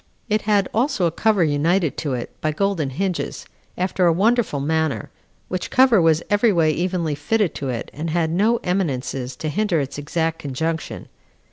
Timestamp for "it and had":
7.69-8.31